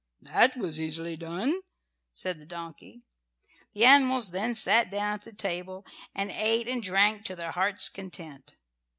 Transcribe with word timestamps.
"That 0.21 0.57
was 0.57 0.79
easily 0.79 1.15
done," 1.15 1.61
said 2.11 2.39
the 2.39 2.45
donkey. 2.47 3.03
The 3.73 3.85
animals 3.85 4.31
then 4.31 4.55
sat 4.55 4.89
down 4.89 5.13
at 5.13 5.21
the 5.21 5.31
table 5.31 5.85
and 6.15 6.31
ate 6.31 6.67
and 6.67 6.81
drank 6.81 7.23
to 7.25 7.35
their 7.35 7.51
hearts' 7.51 7.87
content. 7.87 8.55